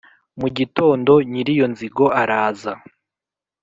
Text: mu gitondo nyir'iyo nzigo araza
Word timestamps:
mu 0.39 0.47
gitondo 0.57 1.13
nyir'iyo 1.31 1.65
nzigo 1.73 2.05
araza 2.21 2.73